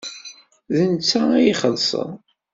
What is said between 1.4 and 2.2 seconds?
ixellṣen.